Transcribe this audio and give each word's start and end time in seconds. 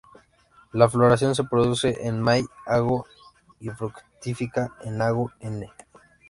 La 0.71 0.89
floración 0.89 1.35
se 1.35 1.43
produce 1.43 2.07
en 2.07 2.19
may–ago, 2.23 3.05
y 3.59 3.69
fructifica 3.69 4.73
en 4.81 4.99
ago–ene. 4.99 5.71